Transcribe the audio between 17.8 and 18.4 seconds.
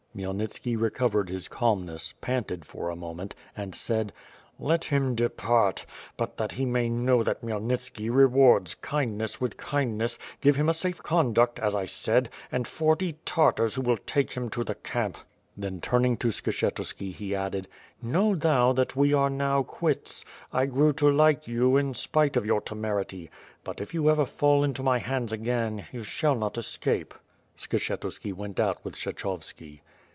"Know